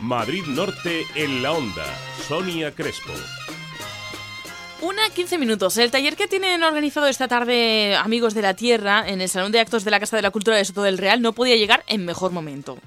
Madrid 0.00 0.44
Norte 0.46 1.04
en 1.14 1.42
la 1.42 1.52
onda. 1.52 1.84
Sonia 2.26 2.74
Crespo. 2.74 3.12
Una 4.80 5.10
15 5.10 5.36
minutos. 5.36 5.76
El 5.76 5.90
taller 5.90 6.16
que 6.16 6.26
tienen 6.26 6.62
organizado 6.62 7.06
esta 7.06 7.28
tarde 7.28 7.94
Amigos 7.96 8.32
de 8.32 8.42
la 8.42 8.54
Tierra 8.54 9.06
en 9.06 9.20
el 9.20 9.28
Salón 9.28 9.52
de 9.52 9.60
Actos 9.60 9.84
de 9.84 9.90
la 9.90 10.00
Casa 10.00 10.16
de 10.16 10.22
la 10.22 10.30
Cultura 10.30 10.56
de 10.56 10.64
Soto 10.64 10.82
del 10.82 10.96
Real 10.96 11.20
no 11.20 11.34
podía 11.34 11.56
llegar 11.56 11.84
en 11.86 12.06
mejor 12.06 12.32
momento. 12.32 12.78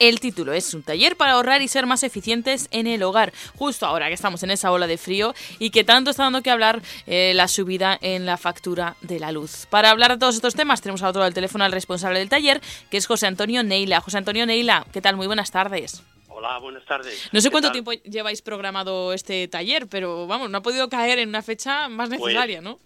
El 0.00 0.18
título 0.18 0.54
es 0.54 0.72
un 0.72 0.82
taller 0.82 1.14
para 1.14 1.32
ahorrar 1.32 1.60
y 1.60 1.68
ser 1.68 1.84
más 1.84 2.02
eficientes 2.04 2.68
en 2.70 2.86
el 2.86 3.02
hogar, 3.02 3.34
justo 3.54 3.84
ahora 3.84 4.08
que 4.08 4.14
estamos 4.14 4.42
en 4.42 4.50
esa 4.50 4.72
ola 4.72 4.86
de 4.86 4.96
frío 4.96 5.34
y 5.58 5.68
que 5.68 5.84
tanto 5.84 6.10
está 6.10 6.22
dando 6.22 6.40
que 6.40 6.50
hablar 6.50 6.80
eh, 7.06 7.32
la 7.34 7.48
subida 7.48 7.98
en 8.00 8.24
la 8.24 8.38
factura 8.38 8.96
de 9.02 9.20
la 9.20 9.30
luz. 9.30 9.66
Para 9.66 9.90
hablar 9.90 10.12
de 10.12 10.16
todos 10.16 10.36
estos 10.36 10.54
temas 10.54 10.80
tenemos 10.80 11.02
a 11.02 11.10
otro 11.10 11.22
del 11.22 11.34
teléfono 11.34 11.64
al 11.64 11.72
responsable 11.72 12.18
del 12.18 12.30
taller, 12.30 12.62
que 12.90 12.96
es 12.96 13.06
José 13.06 13.26
Antonio 13.26 13.62
Neila. 13.62 14.00
José 14.00 14.16
Antonio 14.16 14.46
Neila, 14.46 14.86
¿qué 14.90 15.02
tal? 15.02 15.16
Muy 15.16 15.26
buenas 15.26 15.50
tardes. 15.50 16.02
Hola, 16.28 16.56
buenas 16.60 16.86
tardes. 16.86 17.28
No 17.30 17.42
sé 17.42 17.50
cuánto 17.50 17.70
tiempo 17.70 17.92
lleváis 17.92 18.40
programado 18.40 19.12
este 19.12 19.48
taller, 19.48 19.86
pero 19.86 20.26
vamos, 20.26 20.48
no 20.48 20.56
ha 20.56 20.62
podido 20.62 20.88
caer 20.88 21.18
en 21.18 21.28
una 21.28 21.42
fecha 21.42 21.90
más 21.90 22.08
pues, 22.08 22.22
necesaria, 22.22 22.62
¿no? 22.62 22.78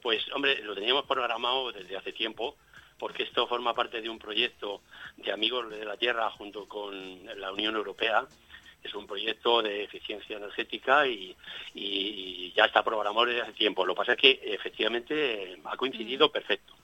Pues, 0.00 0.22
hombre, 0.34 0.62
lo 0.62 0.74
teníamos 0.74 1.04
programado 1.04 1.70
desde 1.70 1.98
hace 1.98 2.12
tiempo, 2.14 2.56
porque 3.02 3.24
esto 3.24 3.48
forma 3.48 3.74
parte 3.74 4.00
de 4.00 4.08
un 4.08 4.16
proyecto 4.16 4.82
de 5.16 5.32
Amigos 5.32 5.68
de 5.70 5.84
la 5.84 5.96
Tierra 5.96 6.30
junto 6.30 6.68
con 6.68 7.26
la 7.40 7.50
Unión 7.50 7.74
Europea. 7.74 8.24
Es 8.80 8.94
un 8.94 9.08
proyecto 9.08 9.60
de 9.60 9.82
eficiencia 9.82 10.36
energética 10.36 11.04
y, 11.08 11.36
ya 12.54 12.66
está 12.66 12.84
programado 12.84 13.26
desde 13.26 13.42
hace 13.42 13.54
tiempo. 13.54 13.84
Lo 13.84 13.94
que 13.94 13.98
pasa 13.98 14.12
es 14.12 14.18
que 14.18 14.40
efectivamente 14.44 15.58
ha 15.64 15.76
coincidido 15.76 16.28
mm. 16.28 16.30
perfecto. 16.30 16.74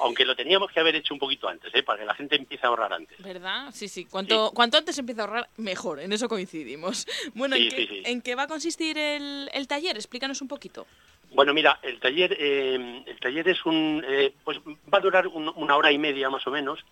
Aunque 0.00 0.26
lo 0.26 0.36
teníamos 0.36 0.70
que 0.70 0.80
haber 0.80 0.96
hecho 0.96 1.14
un 1.14 1.20
poquito 1.20 1.48
antes, 1.48 1.74
¿eh? 1.74 1.82
para 1.82 2.00
que 2.00 2.04
la 2.04 2.14
gente 2.14 2.36
empiece 2.36 2.66
a 2.66 2.68
ahorrar 2.68 2.92
antes. 2.92 3.16
¿Verdad? 3.22 3.70
Sí, 3.72 3.88
sí. 3.88 4.04
Cuanto, 4.04 4.50
cuanto 4.52 4.76
antes 4.76 4.98
empiece 4.98 5.22
a 5.22 5.24
ahorrar, 5.24 5.48
mejor. 5.56 6.00
En 6.00 6.12
eso 6.12 6.28
coincidimos. 6.28 7.06
Bueno, 7.34 7.56
¿en, 7.56 8.20
qué, 8.20 8.34
va 8.34 8.42
a 8.42 8.46
consistir 8.46 8.98
el, 8.98 9.66
taller? 9.68 9.96
Explícanos 9.96 10.42
un 10.42 10.48
poquito. 10.48 10.86
Bueno, 11.30 11.52
mira, 11.54 11.78
el 11.82 12.00
taller, 12.00 12.36
eh, 12.38 13.02
el 13.06 13.20
taller 13.20 13.48
es 13.48 13.64
un, 13.66 14.04
eh, 14.06 14.32
pues 14.44 14.58
va 14.92 14.98
a 14.98 15.00
durar 15.00 15.26
una 15.26 15.76
hora 15.76 15.92
y 15.92 15.98
media 15.98 16.30
más 16.30 16.46
o 16.46 16.50
menos 16.50 16.84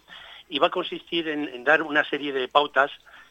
y 0.48 0.58
va 0.58 0.68
a 0.68 0.70
consistir 0.70 1.28
en, 1.28 1.64
dar 1.64 1.82
una 1.82 2.04
serie 2.04 2.32
de 2.32 2.48
pautas. 2.48 2.90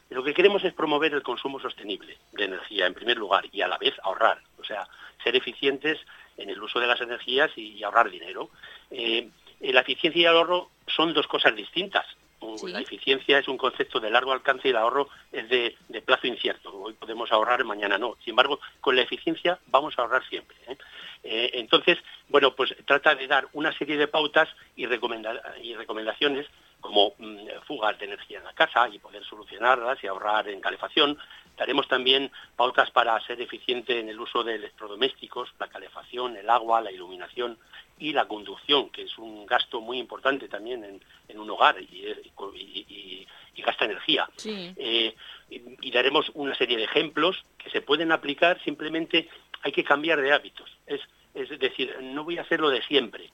Lo 0.10 0.24
que 0.24 0.34
queremos 0.34 0.64
es 0.64 0.74
promover 0.74 1.14
el 1.14 1.24
consumo 1.24 1.60
sostenible 1.60 2.18
de 2.34 2.46
energía 2.46 2.86
en 2.86 2.94
primer 2.94 3.18
lugar 3.18 3.46
y 3.52 3.62
a 3.62 3.68
la 3.68 3.78
vez 3.78 3.94
ahorrar, 4.04 4.40
o 4.60 4.64
sea, 4.64 4.88
ser 5.24 5.36
eficientes 5.36 6.00
en 6.38 6.50
el 6.50 6.62
uso 6.62 6.80
de 6.80 6.88
las 6.88 7.02
energías 7.02 7.52
y, 7.56 7.82
ahorrar 7.84 8.10
dinero. 8.10 8.50
Eh, 8.92 9.30
la 9.62 9.82
eficiencia 9.82 10.22
y 10.22 10.26
el 10.26 10.36
ahorro 10.36 10.70
son 10.88 11.14
dos 11.14 11.28
cosas 11.28 11.56
distintas. 11.56 12.06
La 12.68 12.80
eficiencia 12.80 13.40
es 13.40 13.48
un 13.48 13.58
concepto 13.58 14.00
de 14.00 14.10
largo 14.10 14.32
alcance 14.32 14.68
y 14.68 14.72
el 14.72 14.78
ahorro 14.78 15.10
es 15.32 15.50
de, 15.50 15.76
plazo 16.06 16.28
incierto. 16.28 16.74
Hoy 16.74 16.94
podemos 16.94 17.32
ahorrar, 17.32 17.64
mañana 17.64 17.98
no. 17.98 18.16
Sin 18.24 18.32
embargo, 18.32 18.60
con 18.82 18.96
la 18.96 19.02
eficiencia 19.02 19.60
vamos 19.68 19.98
a 19.98 20.04
ahorrar 20.04 20.28
siempre. 20.28 20.56
¿eh? 20.68 20.78
Eh, 21.24 21.52
entonces, 21.54 21.98
bueno, 22.30 22.56
pues 22.56 22.76
trata 22.86 23.16
de 23.16 23.28
dar 23.28 23.48
una 23.54 23.72
serie 23.78 23.98
de 23.98 24.08
pautas 24.08 24.50
y, 24.76 24.84
y 24.84 25.76
recomendaciones 25.76 26.48
como 26.86 27.14
mm, 27.18 27.48
fugas 27.66 27.98
de 27.98 28.06
energía 28.06 28.38
en 28.38 28.44
la 28.44 28.54
casa 28.54 28.88
y 28.90 29.00
poder 29.00 29.24
solucionarlas 29.26 30.04
y 30.04 30.08
ahorrar 30.08 30.48
en 30.48 30.62
calefacción. 30.62 31.18
Daremos 31.58 31.88
también 31.88 32.32
pautas 32.56 32.92
para 32.92 33.20
ser 33.22 33.42
eficiente 33.42 34.00
en 34.00 34.10
el 34.10 34.20
uso 34.20 34.44
de 34.44 34.56
electrodomésticos, 34.56 35.50
la 35.60 35.68
calefacción, 35.68 36.38
el 36.38 36.50
agua, 36.50 36.82
la 36.82 36.92
iluminación 36.92 37.58
y 37.98 38.14
la 38.14 38.28
conducción, 38.28 38.90
que 38.90 39.04
es 39.04 39.18
un 39.18 39.46
gasto 39.46 39.82
muy 39.82 39.98
importante 39.98 40.48
también 40.48 41.02
en, 41.28 41.40
un 41.40 41.50
hogar 41.50 41.82
y, 41.82 43.26
gasta 43.58 43.86
energía. 43.86 44.30
Eh, 44.46 45.16
y, 45.50 45.92
daremos 45.92 46.30
una 46.36 46.54
serie 46.54 46.78
de 46.78 46.84
ejemplos 46.84 47.44
que 47.58 47.72
se 47.72 47.82
pueden 47.82 48.12
aplicar, 48.12 48.62
simplemente 48.64 49.28
hay 49.64 49.72
que 49.72 49.84
cambiar 49.84 50.22
de 50.22 50.34
hábitos. 50.34 50.70
Es, 50.86 51.02
es 51.34 51.50
decir, 51.58 51.96
no 52.02 52.24
voy 52.24 52.38
a 52.38 52.42
hacerlo 52.42 52.70
de 52.70 52.84
siempre. 52.84 53.30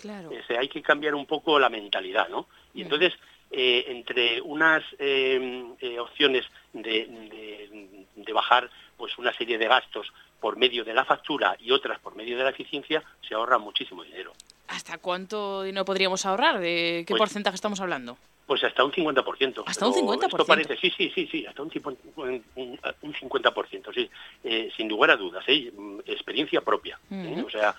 hay 0.57 0.69
que 0.69 0.81
cambiar 0.81 1.15
un 1.15 1.25
poco 1.25 1.59
la 1.59 1.69
mentalidad, 1.69 2.29
¿no? 2.29 2.47
Y 2.73 2.83
entonces 2.83 3.13
eh, 3.53 3.83
entre 3.87 4.41
unas 4.41 4.81
eh, 4.97 5.65
eh, 5.81 5.99
opciones 5.99 6.45
de, 6.71 8.07
bajar 8.33 8.69
pues 8.95 9.17
una 9.17 9.33
serie 9.33 9.57
de 9.57 9.67
gastos 9.67 10.07
por 10.39 10.55
medio 10.55 10.85
de 10.85 10.93
la 10.93 11.03
factura 11.03 11.57
y 11.59 11.71
otras 11.71 11.99
por 11.99 12.15
medio 12.15 12.37
de 12.37 12.45
la 12.45 12.51
eficiencia, 12.51 13.03
se 13.27 13.35
ahorra 13.35 13.57
muchísimo 13.57 14.05
dinero. 14.05 14.31
¿Hasta 14.69 14.99
cuánto 14.99 15.63
dinero 15.63 15.83
podríamos 15.83 16.25
ahorrar? 16.25 16.59
¿De 16.59 17.03
qué 17.05 17.11
pues 17.11 17.19
porcentaje 17.19 17.55
estamos 17.55 17.81
hablando? 17.81 18.17
Pues 18.47 18.63
hasta 18.63 18.85
un 18.85 18.93
50%. 18.93 19.63
¿Hasta 19.65 19.85
un 19.85 19.93
50%? 19.95 20.27
Esto 20.27 20.45
parece, 20.45 20.77
sí, 20.77 20.89
sí, 20.95 21.11
sí, 21.13 21.27
sí, 21.29 21.45
hasta 21.45 21.61
un, 21.61 21.71
un, 22.15 22.43
un 23.01 23.13
50%, 23.13 23.93
sí. 23.93 24.09
sin 24.77 24.87
lugar 24.87 25.11
a 25.11 25.17
dudas, 25.17 25.43
experiencia 26.05 26.61
propia. 26.61 26.97
O 27.45 27.49
sea, 27.49 27.75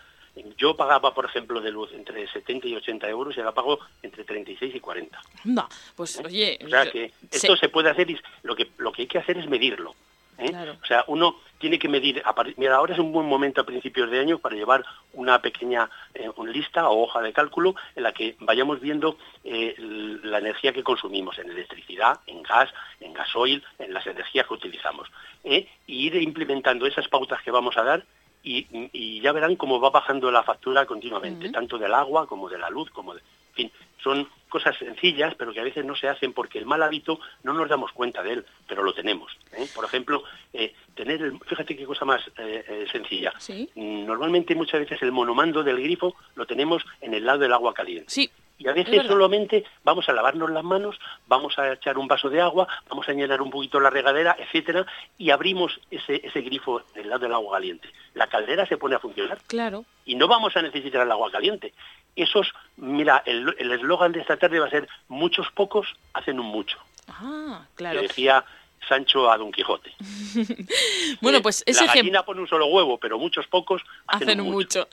yo 0.57 0.75
pagaba, 0.77 1.13
por 1.15 1.27
ejemplo, 1.27 1.61
de 1.61 1.71
luz 1.71 1.93
entre 1.93 2.27
70 2.27 2.67
y 2.67 2.77
80 2.77 3.09
euros 3.09 3.37
y 3.37 3.41
ahora 3.41 3.53
pago 3.53 3.79
entre 4.03 4.25
36 4.25 4.75
y 4.75 4.81
40. 4.81 5.21
No, 5.45 5.69
pues 5.97 6.19
¿Eh? 6.19 6.23
oye... 6.25 6.59
O 6.65 6.69
sea 6.69 6.91
que 6.91 7.13
esto 7.31 7.57
se, 7.57 7.69
puede 7.69 7.91
hacer 7.91 8.11
y 8.11 8.19
lo 8.43 8.55
que, 8.55 8.71
lo 8.79 8.93
que 8.93 9.03
hay 9.03 9.09
que 9.09 9.19
hacer 9.19 9.39
es 9.39 9.49
medirlo. 9.49 9.95
¿eh? 10.39 10.53
O 10.83 10.87
sea, 10.87 11.05
uno 11.09 11.37
tiene 11.59 11.79
que 11.79 11.89
medir... 11.89 12.23
Mira, 12.57 12.77
ahora 12.77 12.95
es 12.95 13.01
un 13.01 13.13
buen 13.13 13.27
momento 13.27 13.61
a 13.61 13.67
principios 13.67 14.11
de 14.11 14.21
año 14.21 14.39
para 14.39 14.57
llevar 14.57 14.85
una 15.13 15.41
pequeña 15.41 15.89
eh, 16.15 16.29
lista 16.47 16.89
o 16.89 17.03
hoja 17.05 17.21
de 17.21 17.33
cálculo 17.33 17.75
en 17.95 18.03
la 18.03 18.13
que 18.13 18.37
vayamos 18.41 18.81
viendo 18.81 19.17
la 19.45 20.39
energía 20.39 20.73
que 20.73 20.83
consumimos 20.83 21.39
en 21.39 21.51
electricidad, 21.51 22.21
en 22.27 22.43
gas, 22.43 22.71
en 23.01 23.13
gasoil, 23.13 23.63
en 23.79 23.95
las 23.95 24.07
energías 24.07 24.47
que 24.47 24.55
utilizamos. 24.55 25.09
Y 25.45 25.69
ir 25.87 26.17
implementando 26.17 26.87
esas 26.87 27.09
pautas 27.09 27.43
que 27.43 27.51
vamos 27.51 27.77
a 27.77 27.83
dar 27.83 28.05
y, 28.43 29.21
ya 29.21 29.33
verán 29.33 29.57
cómo 29.57 29.81
va 29.81 29.91
bajando 29.91 30.31
la 30.31 30.43
factura 30.43 30.87
continuamente, 30.87 31.51
tanto 31.51 31.79
del 31.79 31.95
agua 31.95 32.27
como 32.27 32.49
de 32.49 32.59
la 32.59 32.71
luz, 32.71 32.91
como 32.91 33.15
de... 33.15 33.21
En 33.21 33.55
fin, 33.55 33.73
son 34.03 34.29
cosas 34.53 34.77
sencillas, 34.77 35.35
pero 35.35 35.53
que 35.53 35.61
a 35.61 35.65
veces 35.65 35.83
no 35.85 35.97
se 35.97 36.09
hacen 36.09 36.35
porque 36.35 36.59
el 36.59 36.67
mal 36.67 36.83
hábito 36.83 37.19
no 37.43 37.55
nos 37.55 37.71
damos 37.71 37.91
cuenta 37.93 38.23
de 38.23 38.35
él, 38.35 38.47
pero 38.69 38.83
lo 38.83 38.93
tenemos. 38.93 39.33
¿eh? 39.57 39.67
Por 39.75 39.87
ejemplo, 39.87 40.23
eh, 40.53 40.75
tener, 40.95 41.23
el, 41.23 41.39
fíjate 41.41 41.75
qué 41.75 41.87
cosa 41.87 42.05
más 42.05 42.21
eh, 42.37 42.87
sencilla. 42.93 43.33
Normalmente 43.75 44.55
muchas 44.55 44.81
veces 44.81 45.01
el 45.01 45.11
monomando 45.11 45.65
del 45.65 45.81
grifo 45.81 46.15
lo 46.35 46.45
tenemos 46.47 46.85
en 47.01 47.15
el 47.15 47.25
lado 47.25 47.39
del 47.39 47.55
agua 47.55 47.73
caliente. 47.73 48.11
Sí. 48.11 48.31
Y 48.59 48.69
a 48.69 48.73
veces 48.73 49.07
solamente 49.07 49.65
vamos 49.83 50.09
a 50.09 50.13
lavarnos 50.13 50.51
las 50.51 50.63
manos, 50.63 50.99
vamos 51.27 51.59
a 51.59 51.73
echar 51.73 51.99
un 51.99 52.07
vaso 52.07 52.29
de 52.29 52.41
agua, 52.41 52.69
vamos 52.89 53.09
a 53.09 53.13
llenar 53.13 53.43
un 53.43 53.51
poquito 53.51 53.81
la 53.81 53.91
regadera, 53.91 54.37
etcétera, 54.39 54.87
y 55.19 55.31
abrimos 55.31 55.81
ese, 55.91 56.21
ese 56.25 56.43
grifo 56.43 56.83
del 56.95 57.09
lado 57.09 57.21
del 57.21 57.35
agua 57.35 57.57
caliente. 57.57 57.89
La 58.15 58.29
caldera 58.29 58.65
se 58.67 58.77
pone 58.77 58.95
a 58.95 59.01
funcionar. 59.01 59.39
Claro. 59.49 59.85
Y 60.05 60.15
no 60.15 60.29
vamos 60.29 60.57
a 60.57 60.63
necesitar 60.63 61.03
el 61.03 61.11
agua 61.11 61.31
caliente. 61.31 61.75
Esos, 62.15 62.53
mira, 62.77 63.23
el 63.27 63.73
eslogan 63.73 64.13
de 64.13 64.21
esta 64.21 64.37
tarde 64.37 64.61
va 64.61 64.67
a 64.67 64.71
ser 64.71 64.89
muchos 65.09 65.51
pocos 65.51 65.95
hacen 66.13 66.39
un 66.39 66.47
mucho. 66.47 66.79
Ah, 67.09 67.67
claro. 67.75 68.01
decía 68.01 68.45
Sancho 68.89 69.31
a 69.31 69.39
Don 69.39 69.53
Quijote. 69.53 69.93
bueno, 71.21 71.41
pues 71.43 71.63
ese 71.67 71.87
La 71.87 71.95
gallina 71.95 72.25
pone 72.25 72.41
un 72.41 72.49
solo 72.49 72.67
huevo, 72.67 72.99
pero 72.99 73.19
muchos 73.19 73.47
pocos 73.47 73.83
hacen, 74.07 74.41
mucho. 74.41 74.89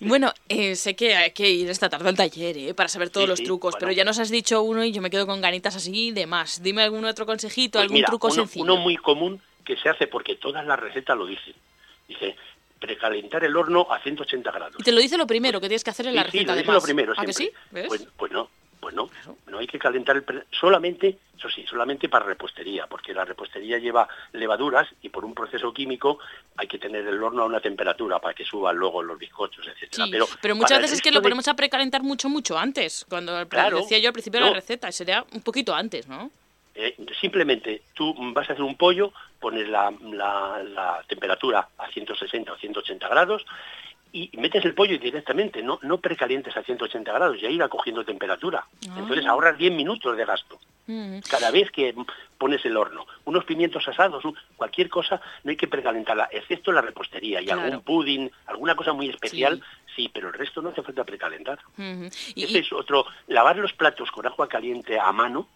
Bueno, 0.00 0.32
eh, 0.48 0.76
sé 0.76 0.96
que 0.96 1.14
hay 1.14 1.32
que 1.32 1.50
ir 1.50 1.68
esta 1.70 1.88
tarde 1.88 2.08
al 2.08 2.16
taller 2.16 2.56
eh, 2.56 2.74
para 2.74 2.88
saber 2.88 3.10
todos 3.10 3.28
los 3.28 3.42
trucos, 3.42 3.74
pero 3.78 3.92
ya 3.92 4.04
nos 4.04 4.18
has 4.18 4.30
dicho 4.30 4.62
uno 4.62 4.84
y 4.84 4.92
yo 4.92 5.02
me 5.02 5.10
quedo 5.10 5.26
con 5.26 5.40
ganitas 5.40 5.76
así 5.76 6.08
y 6.08 6.10
demás. 6.12 6.62
Dime 6.62 6.82
algún 6.82 7.04
otro 7.04 7.26
consejito, 7.26 7.78
pues 7.78 7.90
algún 7.90 8.04
truco 8.04 8.30
sencillo. 8.30 8.64
Uno 8.64 8.76
muy 8.76 8.96
común 8.96 9.40
que 9.64 9.76
se 9.76 9.88
hace 9.88 10.06
porque 10.06 10.36
todas 10.36 10.64
las 10.66 10.78
recetas 10.78 11.16
lo 11.16 11.26
dicen. 11.26 11.54
Dice, 12.06 12.36
precalentar 12.78 13.44
el 13.44 13.56
horno 13.56 13.86
a 13.90 14.00
180 14.00 14.50
grados. 14.50 14.76
Y 14.78 14.82
te 14.82 14.92
lo 14.92 15.00
dice 15.00 15.18
lo 15.18 15.26
primero 15.26 15.60
que 15.60 15.68
tienes 15.68 15.84
que 15.84 15.90
hacer 15.90 16.06
en 16.06 16.14
la 16.14 16.22
receta. 16.22 16.38
Sí, 16.38 16.46
lo 16.46 16.54
dice 16.54 16.72
lo 16.72 16.80
primero, 16.80 17.12
¿Ah, 17.16 17.24
sí? 17.30 17.50
Pues, 17.70 18.08
pues 18.16 18.32
no, 18.32 18.48
pues 18.88 18.96
no, 18.96 19.10
no 19.48 19.58
hay 19.58 19.66
que 19.66 19.78
calentar 19.78 20.16
el 20.16 20.24
solamente, 20.50 21.18
eso 21.36 21.50
sí, 21.50 21.62
solamente 21.68 22.08
para 22.08 22.24
repostería, 22.24 22.86
porque 22.86 23.12
la 23.12 23.26
repostería 23.26 23.76
lleva 23.76 24.08
levaduras 24.32 24.88
y 25.02 25.10
por 25.10 25.26
un 25.26 25.34
proceso 25.34 25.74
químico 25.74 26.18
hay 26.56 26.66
que 26.66 26.78
tener 26.78 27.06
el 27.06 27.22
horno 27.22 27.42
a 27.42 27.44
una 27.44 27.60
temperatura 27.60 28.18
para 28.18 28.32
que 28.32 28.46
suban 28.46 28.76
luego 28.76 29.02
los 29.02 29.18
bizcochos, 29.18 29.66
etcétera. 29.66 30.06
pero, 30.10 30.26
pero 30.40 30.56
muchas 30.56 30.80
veces 30.80 30.96
es 30.96 31.02
que 31.02 31.10
lo 31.10 31.20
ponemos 31.20 31.46
a 31.48 31.54
precalentar 31.54 32.02
mucho, 32.02 32.30
mucho 32.30 32.56
antes, 32.56 33.04
cuando 33.10 33.44
decía 33.44 33.98
yo 33.98 34.08
al 34.08 34.14
principio 34.14 34.40
de 34.40 34.46
la 34.46 34.54
receta, 34.54 34.90
sería 34.90 35.22
un 35.32 35.42
poquito 35.42 35.74
antes, 35.74 36.08
¿no? 36.08 36.30
Eh, 36.74 36.96
simplemente 37.20 37.82
tú 37.92 38.14
vas 38.32 38.48
a 38.48 38.54
hacer 38.54 38.64
un 38.64 38.76
pollo, 38.76 39.12
pones 39.38 39.68
la, 39.68 39.92
la 40.00 41.04
temperatura 41.06 41.68
a 41.76 41.90
160 41.90 42.52
o 42.52 42.56
180 42.56 43.06
grados 43.08 43.44
y 44.12 44.30
metes 44.38 44.64
el 44.64 44.74
pollo 44.74 44.98
directamente, 44.98 45.62
no, 45.62 45.78
no 45.82 45.98
precalientes 45.98 46.56
a 46.56 46.62
180 46.62 47.12
grados, 47.12 47.40
ya 47.40 47.48
irá 47.48 47.68
cogiendo 47.68 48.04
temperatura. 48.04 48.64
Ah. 48.88 48.96
Entonces 48.98 49.26
ahorras 49.26 49.58
10 49.58 49.72
minutos 49.72 50.16
de 50.16 50.24
gasto. 50.24 50.58
Mm. 50.86 51.18
Cada 51.28 51.50
vez 51.50 51.70
que 51.70 51.94
pones 52.38 52.64
el 52.64 52.76
horno. 52.76 53.06
Unos 53.26 53.44
pimientos 53.44 53.86
asados, 53.86 54.24
cualquier 54.56 54.88
cosa, 54.88 55.20
no 55.44 55.50
hay 55.50 55.56
que 55.56 55.68
precalentarla, 55.68 56.28
excepto 56.32 56.72
la 56.72 56.80
repostería 56.80 57.42
y 57.42 57.50
algún 57.50 57.82
pudding, 57.82 58.30
alguna 58.46 58.74
cosa 58.74 58.94
muy 58.94 59.10
especial, 59.10 59.62
sí. 59.94 60.10
pero 60.12 60.28
el 60.28 60.34
resto 60.34 60.62
no 60.62 60.70
hace 60.70 60.82
falta 60.82 61.04
precalentar. 61.04 61.58
y, 62.34 62.58
es 62.58 62.72
otro, 62.72 63.04
lavar 63.26 63.56
los 63.58 63.74
platos 63.74 64.10
con 64.10 64.26
agua 64.26 64.48
caliente 64.48 64.98
a 64.98 65.12
mano, 65.12 65.48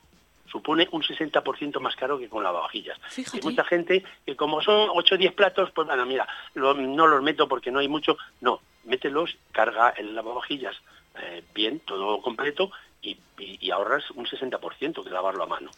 supone 0.52 0.86
un 0.92 1.02
60% 1.02 1.80
más 1.80 1.96
caro 1.96 2.18
que 2.18 2.28
con 2.28 2.42
lavavajillas. 2.44 2.98
Fíjate. 3.08 3.38
Hay 3.38 3.42
mucha 3.42 3.64
gente 3.64 4.04
que 4.26 4.36
como 4.36 4.60
son 4.62 4.90
8 4.92 5.14
o 5.14 5.18
10 5.18 5.32
platos, 5.32 5.70
pues 5.74 5.86
bueno, 5.88 6.04
mira, 6.04 6.28
lo- 6.54 6.74
no 6.74 7.06
los 7.06 7.22
meto 7.22 7.48
porque 7.48 7.70
no 7.70 7.78
hay 7.78 7.88
mucho. 7.88 8.18
No, 8.42 8.60
mételos, 8.84 9.34
carga 9.50 9.90
el 9.96 10.14
lavavajillas 10.14 10.76
eh, 11.22 11.42
bien, 11.54 11.80
todo 11.80 12.22
completo, 12.22 12.70
y, 13.02 13.18
y- 13.38 13.70
ahorras 13.70 14.10
un 14.12 14.24
60% 14.26 15.02
que 15.04 15.10
lavarlo 15.10 15.42
a 15.42 15.46
mano. 15.46 15.70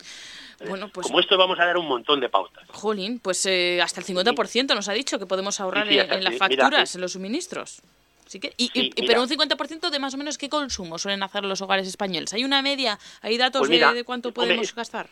Eh, 0.60 0.66
Bueno, 0.68 0.88
pues- 0.92 1.06
Como 1.06 1.18
esto 1.20 1.36
vamos 1.38 1.58
a 1.58 1.64
dar 1.64 1.76
un 1.78 1.86
montón 1.88 2.20
de 2.20 2.28
pautas. 2.28 2.64
Jolín, 2.70 3.18
pues 3.18 3.44
eh, 3.46 3.80
hasta 3.82 4.00
el 4.00 4.06
50% 4.06 4.74
nos 4.74 4.88
ha 4.88 4.92
dicho 4.92 5.18
que 5.18 5.26
podemos 5.26 5.58
ahorrar 5.60 5.88
Sí, 5.88 5.94
sí, 5.94 5.98
en- 6.00 6.08
las 6.22 6.34
mira, 6.34 6.48
facturas, 6.48 6.90
sí. 6.90 6.98
en 6.98 7.00
los 7.02 7.12
suministros. 7.12 7.82
Que, 8.30 8.52
y, 8.56 8.66
Sí, 8.68 8.70
y- 8.74 8.82
mira. 9.02 9.06
pero 9.06 9.22
un 9.22 9.28
50% 9.28 9.90
de 9.90 9.98
más 9.98 10.14
o 10.14 10.16
menos 10.16 10.38
qué 10.38 10.48
consumo 10.48 10.98
suelen 10.98 11.22
hacer 11.22 11.44
los 11.44 11.60
hogares 11.62 11.86
españoles. 11.86 12.32
¿Hay 12.32 12.44
una 12.44 12.62
media? 12.62 12.98
¿Hay 13.22 13.36
datos 13.36 13.60
Pues 13.60 13.70
de- 13.70 13.76
mira, 13.76 13.92
de, 13.92 14.04
cuánto 14.04 14.32
podemos 14.32 14.74
gastar? 14.74 15.08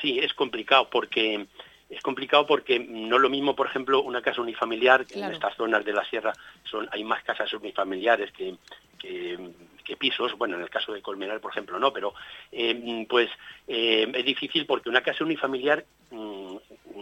Sí, 0.00 0.18
es 0.18 0.32
complicado 0.34 0.88
porque 0.90 1.46
es 1.90 2.02
complicado 2.02 2.46
porque 2.46 2.78
no 2.78 3.16
es 3.16 3.22
lo 3.22 3.30
mismo, 3.30 3.56
por 3.56 3.66
ejemplo, 3.66 4.02
una 4.02 4.20
casa 4.22 4.40
unifamiliar, 4.42 5.06
que 5.06 5.14
Claro. 5.14 5.28
en 5.28 5.34
estas 5.34 5.56
zonas 5.56 5.84
de 5.84 5.92
la 5.92 6.04
sierra 6.08 6.32
son 6.64 6.88
hay 6.92 7.02
más 7.02 7.22
casas 7.24 7.50
unifamiliares 7.54 8.30
que, 8.32 8.56
que, 8.98 9.38
que 9.84 9.96
pisos, 9.96 10.36
bueno, 10.36 10.56
en 10.56 10.62
el 10.62 10.68
caso 10.70 10.92
de 10.92 11.00
Colmenar, 11.00 11.40
por 11.40 11.50
ejemplo, 11.50 11.78
no, 11.78 11.92
pero 11.92 12.12
eh, 12.52 13.06
pues 13.08 13.30
eh, 13.66 14.10
es 14.14 14.24
difícil 14.24 14.66
porque 14.66 14.90
una 14.90 15.00
casa 15.02 15.24
unifamiliar 15.24 15.84
mm, 16.10 16.56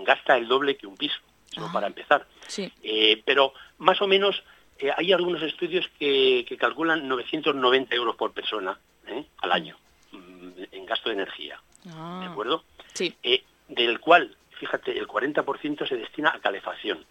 gasta 0.04 0.36
el 0.36 0.46
doble 0.48 0.76
que 0.76 0.86
un 0.86 0.96
piso, 0.96 1.18
Ah. 1.58 1.70
para 1.72 1.86
empezar. 1.88 2.26
Sí. 2.46 2.70
Eh, 2.82 3.22
pero 3.24 3.54
más 3.78 4.00
o 4.02 4.06
menos 4.06 4.42
eh, 4.78 4.90
hay 4.96 5.12
algunos 5.12 5.42
estudios 5.42 5.88
que, 5.98 6.44
que 6.48 6.56
calculan 6.56 7.06
990 7.08 7.94
euros 7.94 8.16
por 8.16 8.32
persona 8.32 8.78
¿eh? 9.06 9.24
al 9.38 9.52
año 9.52 9.76
mm, 10.12 10.50
en 10.72 10.86
gasto 10.86 11.08
de 11.08 11.14
energía. 11.16 11.60
Ah, 11.88 12.20
¿De 12.22 12.26
acuerdo? 12.30 12.64
Sí, 12.94 13.14
eh, 13.22 13.42
del 13.68 14.00
cual, 14.00 14.36
fíjate, 14.58 14.96
el 14.98 15.06
40% 15.06 15.88
se 15.88 15.96
destina 15.96 16.30
a 16.30 16.40
calefacción. 16.40 17.04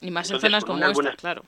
y 0.00 0.10
más 0.10 0.30
en 0.30 0.40
zonas 0.40 0.64
como 0.64 0.78
esta, 0.78 0.92
buenas- 0.92 1.16
claro. 1.16 1.44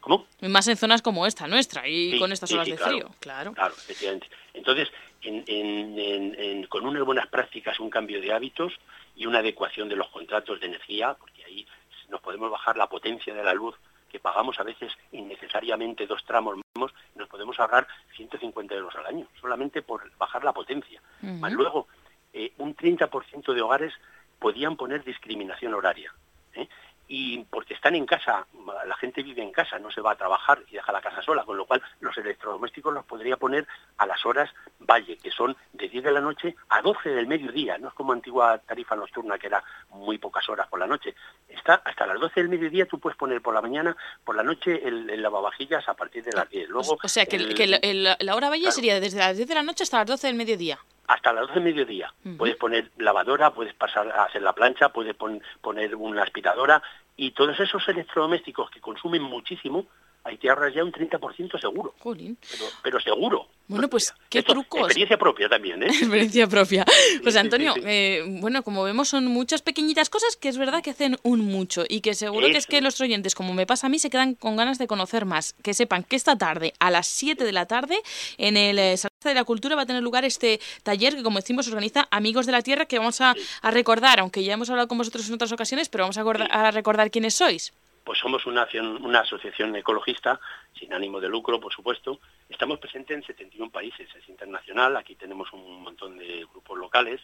¿Cómo? 0.00 0.26
Y 0.40 0.48
más 0.48 0.66
en 0.68 0.76
zonas 0.76 1.02
como 1.02 1.26
esta, 1.26 1.48
nuestra, 1.48 1.86
y 1.88 2.12
Sí, 2.12 2.18
con 2.18 2.30
estas 2.32 2.48
sí, 2.48 2.54
horas 2.54 2.68
de 2.68 2.76
claro. 2.76 2.90
frío, 2.92 3.10
claro. 3.20 3.52
Claro, 3.52 3.74
efectivamente. 3.76 4.28
Entonces, 4.54 4.88
en- 5.22 5.42
en- 5.48 5.98
en- 5.98 6.34
en- 6.40 6.66
con 6.68 6.86
unas 6.86 7.02
buenas 7.04 7.26
prácticas, 7.26 7.78
un 7.80 7.90
cambio 7.90 8.20
de 8.20 8.32
hábitos 8.32 8.72
y 9.16 9.26
una 9.26 9.40
adecuación 9.40 9.88
de 9.88 9.96
los 9.96 10.08
contratos 10.10 10.60
de 10.60 10.66
energía, 10.66 11.14
porque 11.14 11.44
ahí 11.44 11.66
nos 12.10 12.20
podemos 12.20 12.50
bajar 12.50 12.76
la 12.76 12.86
potencia 12.88 13.34
de 13.34 13.42
la 13.42 13.52
luz 13.52 13.74
que 14.08 14.20
pagamos 14.20 14.58
a 14.58 14.64
veces 14.64 14.92
innecesariamente 15.12 16.06
dos 16.06 16.24
tramos 16.24 16.56
mínimos, 16.56 16.94
nos 17.14 17.28
podemos 17.28 17.58
ahorrar 17.60 17.86
150 18.16 18.74
euros 18.74 18.94
al 18.96 19.06
año, 19.06 19.26
solamente 19.40 19.82
por 19.82 20.10
bajar 20.16 20.44
la 20.44 20.52
potencia. 20.52 21.02
Más 21.20 21.52
luego, 21.52 21.86
eh, 22.32 22.52
un 22.58 22.74
30% 22.74 23.52
de 23.52 23.62
hogares 23.62 23.94
podían 24.38 24.76
poner 24.76 25.04
discriminación 25.04 25.74
horaria. 25.74 26.12
¿eh? 26.54 26.68
Y 27.10 27.38
porque 27.44 27.72
están 27.72 27.94
en 27.94 28.04
casa, 28.04 28.46
la 28.86 28.96
gente 28.96 29.22
vive 29.22 29.42
en 29.42 29.50
casa, 29.50 29.78
no 29.78 29.90
se 29.90 30.02
va 30.02 30.12
a 30.12 30.16
trabajar 30.16 30.62
y 30.68 30.74
deja 30.74 30.92
la 30.92 31.00
casa 31.00 31.22
sola, 31.22 31.42
con 31.44 31.56
lo 31.56 31.64
cual 31.64 31.82
los 32.00 32.16
electrodomésticos 32.18 32.92
los 32.92 33.04
podría 33.06 33.38
poner 33.38 33.66
a 33.96 34.04
las 34.04 34.24
horas 34.26 34.50
valle, 34.80 35.16
que 35.16 35.30
son 35.30 35.56
de 35.72 35.88
10 35.88 36.04
de 36.04 36.12
la 36.12 36.20
noche 36.20 36.54
a 36.68 36.82
12 36.82 37.08
del 37.08 37.26
mediodía. 37.26 37.78
No 37.78 37.88
es 37.88 37.94
como 37.94 38.12
antigua 38.12 38.58
tarifa 38.58 38.94
nocturna, 38.94 39.38
que 39.38 39.46
era 39.46 39.64
muy 39.90 40.18
pocas 40.18 40.46
horas 40.50 40.68
por 40.68 40.78
la 40.80 40.86
noche. 40.86 41.14
Está 41.48 41.80
hasta 41.84 42.06
las 42.06 42.20
12 42.20 42.40
del 42.40 42.50
mediodía, 42.50 42.84
tú 42.86 42.98
puedes 43.00 43.16
poner 43.16 43.40
por 43.40 43.54
la 43.54 43.62
mañana, 43.62 43.96
por 44.22 44.36
la 44.36 44.42
noche 44.42 44.86
el, 44.86 45.08
el 45.08 45.22
lavavajillas 45.22 45.88
a 45.88 45.94
partir 45.94 46.22
de 46.24 46.32
las 46.36 46.48
10. 46.50 46.68
Luego, 46.68 46.98
o, 47.02 47.08
sea, 47.08 47.24
que, 47.24 47.36
el- 47.36 47.46
el- 47.48 47.54
que 47.54 47.64
el- 47.64 47.80
el- 47.82 48.16
la 48.20 48.34
hora 48.36 48.50
valle 48.50 48.62
Claro. 48.64 48.74
sería 48.74 49.00
desde 49.00 49.18
las 49.18 49.34
10 49.36 49.48
de 49.48 49.54
la 49.54 49.62
noche 49.62 49.84
hasta 49.84 49.96
las 49.98 50.06
12 50.08 50.26
del 50.26 50.36
mediodía. 50.36 50.78
Hasta 51.08 51.32
las 51.32 51.42
12 51.48 51.54
del 51.54 51.64
mediodía. 51.64 52.14
Puedes 52.36 52.56
poner 52.56 52.90
lavadora, 52.98 53.52
puedes 53.52 53.74
pasar 53.74 54.08
a 54.12 54.24
hacer 54.24 54.42
la 54.42 54.52
plancha, 54.52 54.90
puedes 54.90 55.14
pon- 55.16 55.42
poner 55.60 55.96
una 55.96 56.22
aspiradora 56.22 56.82
y 57.16 57.32
todos 57.32 57.58
esos 57.58 57.88
electrodomésticos 57.88 58.70
que 58.70 58.80
consumen 58.80 59.22
muchísimo, 59.22 59.86
ahí 60.24 60.36
te 60.36 60.48
ahorras 60.48 60.74
ya 60.74 60.84
un 60.84 60.92
30% 60.92 61.60
seguro, 61.60 61.94
Jolín. 62.00 62.36
pero, 62.50 62.64
pero 62.82 63.00
seguro. 63.00 63.46
Bueno, 63.68 63.88
pues, 63.88 64.14
¿qué 64.30 64.38
Esto, 64.38 64.54
trucos? 64.54 64.80
Experiencia 64.80 65.18
propia 65.18 65.48
también, 65.48 65.82
¿eh? 65.82 65.86
Experiencia 65.88 66.46
propia. 66.46 66.86
Sí, 67.22 67.38
Antonio, 67.38 67.74
sí, 67.74 67.80
sí. 67.82 67.86
eh, 67.86 68.24
bueno, 68.40 68.62
como 68.62 68.82
vemos 68.82 69.10
son 69.10 69.26
muchas 69.26 69.60
pequeñitas 69.60 70.08
cosas 70.08 70.36
que 70.36 70.48
es 70.48 70.56
verdad 70.56 70.82
que 70.82 70.90
hacen 70.90 71.18
un 71.22 71.40
mucho 71.40 71.84
y 71.86 72.00
que 72.00 72.14
seguro 72.14 72.46
que 72.46 72.56
es 72.56 72.66
que 72.66 72.80
los 72.80 72.98
oyentes, 73.00 73.34
como 73.34 73.52
me 73.52 73.66
pasa 73.66 73.86
a 73.86 73.90
mí, 73.90 73.98
se 73.98 74.08
quedan 74.08 74.34
con 74.34 74.56
ganas 74.56 74.78
de 74.78 74.86
conocer 74.86 75.26
más. 75.26 75.54
Que 75.62 75.74
sepan 75.74 76.02
que 76.02 76.16
esta 76.16 76.36
tarde, 76.36 76.72
a 76.78 76.90
las 76.90 77.06
7 77.08 77.44
de 77.44 77.52
la 77.52 77.66
tarde, 77.66 78.00
en 78.38 78.56
el 78.56 78.78
eh, 78.78 78.96
Salón 78.96 79.12
de 79.22 79.34
la 79.34 79.44
Cultura 79.44 79.76
va 79.76 79.82
a 79.82 79.86
tener 79.86 80.02
lugar 80.02 80.24
este 80.24 80.60
taller 80.82 81.14
que, 81.14 81.22
como 81.22 81.38
decimos, 81.38 81.68
organiza 81.68 82.08
Amigos 82.10 82.46
de 82.46 82.52
la 82.52 82.62
Tierra, 82.62 82.86
que 82.86 82.98
vamos 82.98 83.20
a, 83.20 83.34
a 83.60 83.70
recordar, 83.70 84.20
aunque 84.20 84.44
ya 84.44 84.54
hemos 84.54 84.70
hablado 84.70 84.88
con 84.88 84.96
vosotros 84.96 85.28
en 85.28 85.34
otras 85.34 85.52
ocasiones, 85.52 85.90
pero 85.90 86.04
vamos 86.04 86.16
a, 86.16 86.22
a 86.22 86.70
recordar 86.70 87.10
quiénes 87.10 87.34
sois. 87.34 87.74
Pues 88.08 88.20
somos 88.20 88.46
una, 88.46 88.62
acción- 88.62 89.04
una 89.04 89.20
asociación 89.20 89.76
ecologista, 89.76 90.40
sin 90.72 90.94
ánimo 90.94 91.20
de 91.20 91.28
lucro, 91.28 91.60
por 91.60 91.74
supuesto. 91.74 92.20
Estamos 92.48 92.78
presentes 92.78 93.14
en 93.14 93.22
71 93.22 93.70
países, 93.70 94.08
es 94.16 94.26
internacional, 94.30 94.96
aquí 94.96 95.14
tenemos 95.14 95.52
un 95.52 95.82
montón 95.82 96.16
de 96.16 96.46
grupos 96.50 96.78
locales. 96.78 97.20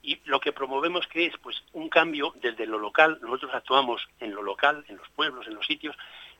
Y 0.00 0.20
lo 0.24 0.40
que 0.40 0.54
promovemos 0.54 1.06
que 1.06 1.26
es 1.26 1.36
pues 1.42 1.62
un 1.74 1.90
cambio 1.90 2.32
desde 2.40 2.64
lo 2.64 2.78
local, 2.78 3.18
nosotros 3.20 3.50
actuamos 3.52 4.08
en 4.20 4.34
lo 4.34 4.42
local, 4.42 4.82
en 4.88 4.96
los 4.96 5.06
pueblos, 5.10 5.46
en 5.48 5.54
los 5.54 5.66
sitios, 5.66 5.94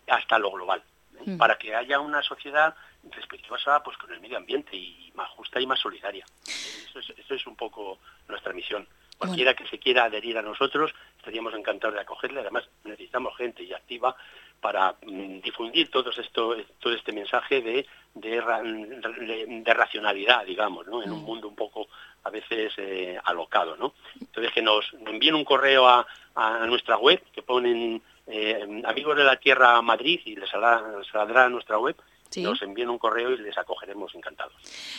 hasta 0.09 0.39
lo 0.39 0.51
global, 0.53 0.83
¿eh? 1.19 1.25
Mm. 1.33 1.37
para 1.37 1.59
que 1.59 1.75
haya 1.75 2.01
una 2.01 2.23
sociedad 2.23 2.75
respetuosa 3.11 3.83
pues 3.83 3.99
con 3.99 4.11
el 4.11 4.23
medio 4.23 4.39
ambiente 4.39 4.75
y 4.75 5.13
más 5.15 5.29
justa 5.33 5.61
y 5.61 5.67
más 5.67 5.79
solidaria. 5.81 6.25
Eso 6.47 6.99
es, 6.99 7.11
eso 7.11 7.35
es 7.35 7.47
un 7.47 7.57
poco 7.57 7.99
nuestra 8.27 8.55
misión. 8.55 8.89
Cualquiera 9.19 9.55
que 9.55 9.69
se 9.69 9.79
quiera 9.79 10.05
adherir 10.05 10.37
a 10.39 10.43
nosotros, 10.43 10.93
estaríamos 11.23 11.55
encantados 11.55 11.95
de 11.95 12.01
acogerle. 12.03 12.41
Además, 12.41 12.69
necesitamos 12.83 13.37
gente 13.37 13.63
y 13.63 13.73
activa 13.73 14.17
para 14.61 14.97
mm, 15.07 15.41
difundir 15.41 15.89
todo 15.91 16.11
esto, 16.11 16.57
todo 16.81 16.93
este 16.95 17.13
mensaje 17.13 17.61
de, 17.63 17.87
de, 18.15 18.41
ra- 18.41 18.61
de- 18.63 19.47
de 19.65 19.75
racionalidad, 19.75 20.45
digamos, 20.45 20.87
¿no? 20.89 21.01
en 21.03 21.13
un 21.13 21.23
Mm. 21.23 21.25
mundo 21.25 21.49
un 21.49 21.55
poco 21.57 21.87
a 22.25 22.31
veces 22.31 22.73
eh, 22.77 23.19
alocado. 23.25 23.77
¿no? 23.77 23.95
Entonces, 24.21 24.53
que 24.53 24.63
nos 24.63 24.93
envíen 25.07 25.37
un 25.37 25.45
correo 25.45 25.87
a, 25.89 26.05
a 26.35 26.67
nuestra 26.67 26.97
web, 26.97 27.23
que 27.33 27.43
ponen 27.43 28.03
eh, 28.27 28.83
Amigos 28.85 29.17
de 29.17 29.25
la 29.25 29.37
Tierra 29.37 29.81
Madrid 29.83 30.21
y 30.25 30.35
les 30.37 30.51
saldrá, 30.51 30.83
saldrá 31.11 31.45
a 31.45 31.49
nuestra 31.49 31.79
web, 31.79 31.97
Sí. 32.33 32.43
nos 32.43 32.61
envíen 32.63 32.89
un 32.91 32.99
correo 32.99 33.31
y 33.33 33.39
les 33.39 33.57
acogeremos 33.59 34.15
encantados. 34.15 34.53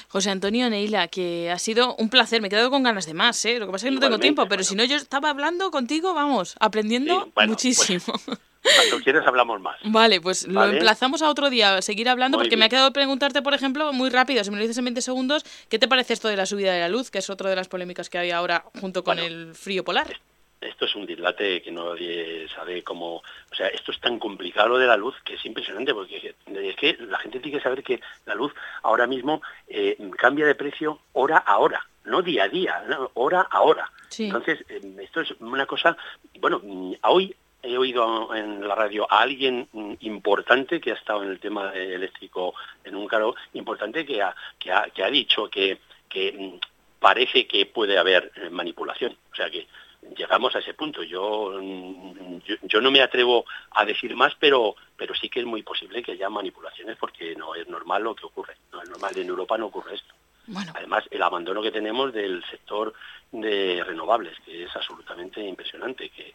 José 0.07 0.29
Antonio 0.29 0.69
Neila, 0.69 1.07
que 1.07 1.51
ha 1.51 1.59
sido 1.59 1.95
un 1.95 2.09
placer. 2.09 2.41
Me 2.41 2.47
he 2.47 2.49
quedado 2.49 2.69
con 2.69 2.83
ganas 2.83 3.05
de 3.05 3.13
más, 3.13 3.43
¿eh? 3.45 3.59
Lo 3.59 3.65
que 3.65 3.71
pasa 3.71 3.87
es 3.87 3.91
que 3.91 3.95
no 3.95 3.99
tengo 4.01 4.19
tiempo, 4.19 4.43
pero 4.43 4.57
bueno. 4.59 4.63
si 4.63 4.75
no, 4.75 4.83
yo 4.83 4.95
estaba 4.95 5.29
hablando 5.29 5.71
contigo, 5.71 6.13
vamos, 6.13 6.55
aprendiendo 6.59 7.13
Sí, 7.13 7.19
bueno, 7.19 7.31
pues, 7.33 7.47
muchísimo. 7.49 8.13
Cuando 8.77 9.03
quieras 9.03 9.27
hablamos 9.27 9.59
más. 9.59 9.77
Vale, 9.83 10.21
pues 10.21 10.47
lo 10.47 10.63
emplazamos 10.65 11.21
a 11.21 11.29
otro 11.29 11.49
día, 11.49 11.75
a 11.75 11.81
seguir 11.81 12.07
hablando, 12.07 12.37
Muy 12.37 12.45
porque 12.45 12.55
me 12.57 12.65
ha 12.65 12.69
quedado 12.69 12.93
preguntarte, 12.93 13.41
por 13.41 13.53
ejemplo, 13.53 13.91
muy 13.91 14.09
rápido, 14.09 14.41
si 14.43 14.51
me 14.51 14.55
lo 14.57 14.61
dices 14.61 14.77
en 14.77 14.85
20 14.85 15.01
segundos, 15.01 15.43
¿qué 15.67 15.79
te 15.79 15.87
parece 15.89 16.13
esto 16.13 16.29
de 16.29 16.37
la 16.37 16.45
subida 16.45 16.71
de 16.73 16.79
la 16.79 16.87
luz, 16.87 17.11
que 17.11 17.17
es 17.19 17.29
otra 17.29 17.49
de 17.49 17.57
las 17.57 17.67
polémicas 17.67 18.09
que 18.09 18.19
hay 18.19 18.31
ahora 18.31 18.63
junto 18.79 19.03
con 19.03 19.17
Bueno. 19.17 19.27
el 19.27 19.53
frío 19.55 19.83
polar? 19.83 20.19
Esto 20.63 20.85
es 20.85 20.95
un 20.95 21.05
dislate 21.05 21.61
que 21.61 21.71
nadie 21.71 22.47
sabe 22.55 22.83
cómo... 22.83 23.17
O 23.17 23.55
sea, 23.55 23.67
esto 23.67 23.91
es 23.91 23.99
tan 23.99 24.19
complicado 24.19 24.69
lo 24.69 24.77
de 24.77 24.87
la 24.87 24.97
luz 24.97 25.15
que 25.23 25.35
es 25.35 25.45
impresionante, 25.45 25.93
porque 25.93 26.35
es 26.45 26.75
que 26.75 26.97
la 26.99 27.19
gente 27.19 27.39
tiene 27.39 27.57
que 27.57 27.63
saber 27.63 27.83
que 27.83 27.99
la 28.25 28.35
luz 28.35 28.53
ahora 28.81 29.07
mismo 29.07 29.41
eh, 29.67 29.97
cambia 30.17 30.45
de 30.45 30.55
precio 30.55 30.99
hora 31.13 31.37
a 31.37 31.57
hora, 31.59 31.85
no 32.05 32.21
día 32.21 32.45
a 32.45 32.49
día, 32.49 32.83
no, 32.87 33.11
hora 33.15 33.41
a 33.41 33.61
hora. 33.61 33.91
Sí. 34.09 34.25
Entonces, 34.25 34.63
eh, 34.69 34.81
esto 35.01 35.21
es 35.21 35.31
una 35.39 35.65
cosa... 35.65 35.97
Bueno, 36.39 36.61
hoy 37.03 37.35
he 37.63 37.77
oído 37.77 38.35
en 38.35 38.67
la 38.67 38.75
radio 38.75 39.07
a 39.09 39.21
alguien 39.21 39.67
mm, 39.71 39.93
importante 40.01 40.81
que 40.81 40.91
ha 40.91 40.95
estado 40.95 41.23
en 41.23 41.29
el 41.29 41.39
tema 41.39 41.71
eléctrico 41.73 42.53
en 42.83 42.95
un 42.95 43.07
caro 43.07 43.35
importante 43.53 44.05
que 44.05 44.21
ha, 44.21 44.35
que 44.59 44.71
ha, 44.71 44.89
que 44.93 45.03
ha 45.03 45.09
dicho 45.09 45.49
que, 45.49 45.79
que 46.09 46.31
mm, 46.33 46.99
parece 46.99 47.47
que 47.47 47.65
puede 47.65 47.97
haber 47.97 48.31
eh, 48.35 48.49
manipulación. 48.49 49.15
O 49.31 49.35
sea 49.35 49.49
que 49.49 49.67
llegamos 50.15 50.55
a 50.55 50.59
ese 50.59 50.73
punto. 50.73 51.03
Yo, 51.03 51.59
yo, 51.61 52.55
yo 52.61 52.81
no 52.81 52.91
me 52.91 53.01
atrevo 53.01 53.45
a 53.71 53.85
decir 53.85 54.15
más, 54.15 54.33
pero, 54.39 54.75
pero 54.95 55.13
sí 55.15 55.29
que 55.29 55.39
es 55.41 55.45
muy 55.45 55.63
posible 55.63 56.03
que 56.03 56.13
haya 56.13 56.29
manipulaciones 56.29 56.97
porque 56.97 57.35
no 57.35 57.55
es 57.55 57.67
normal 57.67 58.03
lo 58.03 58.15
que 58.15 58.25
ocurre. 58.25 58.55
No 58.71 58.81
es 58.81 58.89
normal, 58.89 59.17
en 59.17 59.27
Europa 59.27 59.57
no 59.57 59.67
ocurre 59.67 59.95
esto. 59.95 60.13
Bueno, 60.45 60.73
Además, 60.75 61.05
el 61.09 61.21
abandono 61.21 61.61
que 61.61 61.71
tenemos 61.71 62.13
del 62.13 62.43
sector 62.49 62.93
de 63.31 63.81
renovables, 63.85 64.37
que 64.41 64.63
es 64.63 64.75
absolutamente 64.75 65.41
impresionante, 65.41 66.09
que, 66.09 66.33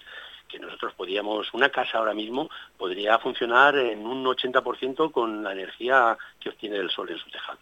que 0.49 0.59
nosotros 0.59 0.95
podíamos, 0.95 1.53
una 1.53 1.69
casa 1.69 1.99
ahora 1.99 2.15
mismo 2.15 2.49
podría 2.77 3.19
funcionar 3.19 3.77
en 3.77 4.07
un 4.07 4.25
80% 4.25 5.13
con 5.13 5.45
la 5.45 5.53
energía 5.53 6.17
que 6.41 6.49
obtiene 6.49 6.77
el 6.77 6.91
sol 6.91 7.11
en 7.11 7.19
su 7.19 7.31
tejado. 7.31 7.59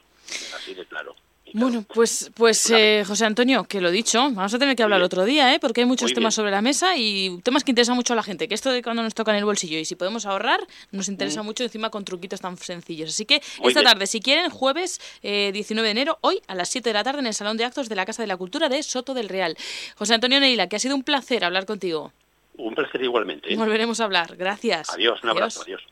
Así 0.55 0.75
de 0.75 0.87
claro. 0.87 1.15
Bueno, 1.53 1.85
pues, 1.95 2.31
pues 2.35 2.71
eh, 2.71 3.05
José 3.07 3.25
Antonio, 3.25 3.65
que 3.65 3.81
lo 3.81 3.91
dicho, 3.91 4.21
vamos 4.21 4.53
a 4.53 4.59
tener 4.59 4.77
que 4.77 4.83
hablar 4.83 5.03
otro 5.03 5.25
día, 5.25 5.55
¿eh? 5.55 5.59
porque 5.61 5.83
hay 5.83 5.87
muchos 5.87 6.13
temas 6.13 6.35
sobre 6.35 6.51
la 6.51 6.61
mesa 6.61 6.97
y 6.97 7.41
temas 7.43 7.65
que 7.65 7.71
interesan 7.71 7.97
mucho 7.97 8.13
a 8.13 8.17
la 8.17 8.23
gente, 8.23 8.49
que 8.49 8.55
esto 8.55 8.71
de 8.71 8.83
cuando 8.83 9.03
nos 9.03 9.15
toca 9.15 9.31
en 9.31 9.39
el 9.39 9.45
bolsillo 9.45 9.79
y 9.79 9.85
si 9.85 9.95
podemos 9.95 10.27
ahorrar, 10.27 10.61
nos 10.93 11.09
interesa 11.09 11.43
mm. 11.43 11.47
mucho 11.47 11.65
encima 11.65 11.91
con 11.91 12.05
truquitos 12.05 12.41
tan 12.41 12.57
sencillos. 12.59 13.11
Así 13.11 13.25
que 13.25 13.43
esta 13.65 13.83
tarde, 13.83 14.07
si 14.07 14.21
quieren, 14.21 14.51
jueves 14.51 15.01
19 15.23 15.87
de 15.87 15.91
enero, 15.91 16.19
hoy 16.21 16.41
a 16.47 16.55
las 16.55 16.69
7 16.69 16.89
de 16.91 16.95
la 16.95 17.05
tarde 17.05 17.21
en 17.21 17.27
el 17.27 17.35
Salón 17.35 17.57
de 17.57 17.65
Actos 17.65 17.89
de 17.89 17.97
la 17.97 18.05
Casa 18.05 18.23
de 18.23 18.27
la 18.27 18.37
Cultura 18.37 18.69
de 18.69 18.83
Soto 18.83 19.15
del 19.15 19.29
Real. 19.29 19.57
José 19.97 20.15
Antonio 20.15 20.41
Neila, 20.41 20.69
que 20.69 20.77
ha 20.77 20.81
sido 20.81 20.95
un 20.95 21.05
placer 21.05 21.45
hablar 21.45 21.67
contigo. 21.67 22.13
Un 22.59 22.75
placer 22.75 23.03
igualmente. 23.03 23.55
Volveremos 23.57 24.01
a 24.01 24.05
hablar. 24.05 24.37
Gracias. 24.37 24.91
Adiós, 24.91 25.23
un 25.23 25.31
abrazo. 25.31 25.63
Adiós. 25.63 25.83